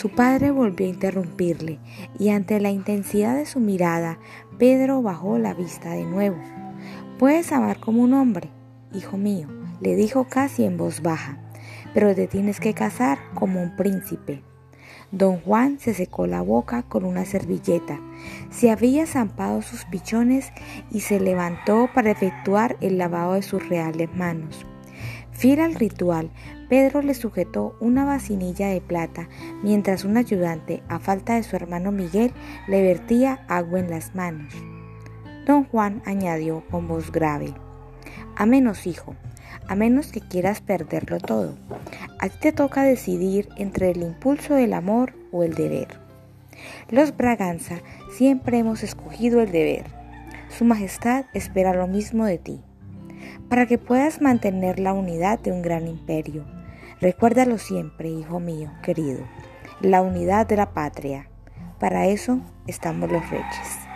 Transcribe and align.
Su 0.00 0.08
padre 0.08 0.50
volvió 0.50 0.86
a 0.86 0.88
interrumpirle 0.88 1.78
y 2.18 2.30
ante 2.30 2.58
la 2.58 2.70
intensidad 2.70 3.36
de 3.36 3.44
su 3.44 3.60
mirada, 3.60 4.18
Pedro 4.58 5.02
bajó 5.02 5.36
la 5.36 5.52
vista 5.52 5.90
de 5.90 6.04
nuevo. 6.04 6.38
Puedes 7.18 7.52
amar 7.52 7.80
como 7.80 8.02
un 8.02 8.14
hombre, 8.14 8.48
hijo 8.94 9.18
mío, 9.18 9.46
le 9.82 9.96
dijo 9.96 10.24
casi 10.24 10.64
en 10.64 10.78
voz 10.78 11.02
baja, 11.02 11.38
pero 11.92 12.14
te 12.14 12.26
tienes 12.26 12.60
que 12.60 12.72
casar 12.72 13.18
como 13.34 13.62
un 13.62 13.76
príncipe. 13.76 14.42
Don 15.12 15.38
Juan 15.40 15.78
se 15.78 15.92
secó 15.92 16.26
la 16.26 16.40
boca 16.40 16.82
con 16.82 17.04
una 17.04 17.26
servilleta, 17.26 18.00
se 18.48 18.70
había 18.70 19.04
zampado 19.04 19.60
sus 19.60 19.84
pichones 19.84 20.50
y 20.90 21.00
se 21.00 21.20
levantó 21.20 21.90
para 21.94 22.10
efectuar 22.10 22.78
el 22.80 22.96
lavado 22.96 23.34
de 23.34 23.42
sus 23.42 23.68
reales 23.68 24.08
manos. 24.14 24.64
Fiel 25.40 25.60
al 25.60 25.74
ritual, 25.74 26.28
Pedro 26.68 27.00
le 27.00 27.14
sujetó 27.14 27.74
una 27.80 28.04
vasinilla 28.04 28.68
de 28.68 28.82
plata 28.82 29.30
mientras 29.62 30.04
un 30.04 30.18
ayudante, 30.18 30.82
a 30.86 30.98
falta 30.98 31.36
de 31.36 31.42
su 31.42 31.56
hermano 31.56 31.92
Miguel, 31.92 32.30
le 32.68 32.82
vertía 32.82 33.42
agua 33.48 33.80
en 33.80 33.88
las 33.88 34.14
manos. 34.14 34.52
Don 35.46 35.64
Juan 35.64 36.02
añadió 36.04 36.62
con 36.70 36.86
voz 36.88 37.10
grave, 37.10 37.54
a 38.36 38.44
menos 38.44 38.86
hijo, 38.86 39.16
a 39.66 39.74
menos 39.76 40.12
que 40.12 40.20
quieras 40.20 40.60
perderlo 40.60 41.16
todo. 41.16 41.54
A 42.18 42.28
ti 42.28 42.36
te 42.38 42.52
toca 42.52 42.82
decidir 42.82 43.48
entre 43.56 43.92
el 43.92 44.02
impulso 44.02 44.52
del 44.52 44.74
amor 44.74 45.14
o 45.32 45.42
el 45.42 45.54
deber. 45.54 45.88
Los 46.90 47.16
Braganza 47.16 47.76
siempre 48.12 48.58
hemos 48.58 48.82
escogido 48.82 49.40
el 49.40 49.50
deber. 49.50 49.86
Su 50.50 50.66
Majestad 50.66 51.24
espera 51.32 51.72
lo 51.72 51.86
mismo 51.86 52.26
de 52.26 52.36
ti, 52.36 52.60
para 53.48 53.66
que 53.66 53.78
puedas 53.78 54.20
mantener 54.20 54.78
la 54.78 54.92
unidad 54.92 55.38
de 55.38 55.52
un 55.52 55.62
gran 55.62 55.86
imperio. 55.86 56.44
Recuérdalo 57.00 57.58
siempre, 57.58 58.08
hijo 58.08 58.40
mío 58.40 58.70
querido, 58.82 59.20
la 59.80 60.02
unidad 60.02 60.46
de 60.46 60.56
la 60.56 60.72
patria. 60.72 61.28
Para 61.78 62.06
eso 62.06 62.40
estamos 62.66 63.10
los 63.10 63.28
reyes. 63.30 63.89